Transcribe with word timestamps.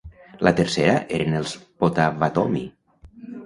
La 0.47 0.53
tercera 0.59 0.95
eren 1.19 1.37
els 1.41 1.53
potawatomi. 1.85 2.67